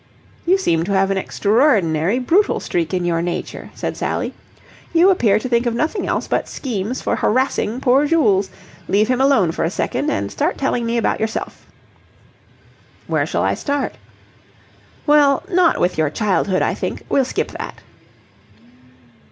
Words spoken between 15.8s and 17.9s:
your childhood, I think. We'll skip that."